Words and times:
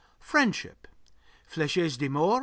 FRIENDSHIP 0.19 0.87
Flèches 1.47 1.99
d'amour. 1.99 2.39